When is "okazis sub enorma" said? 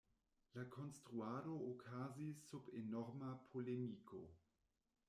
1.67-3.31